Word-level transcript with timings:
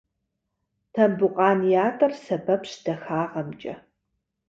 Тамбукъан 0.93 1.59
ятӏэр 1.85 2.13
сэбэпщ 2.23 2.71
дахагъэмкӏэ. 2.83 3.75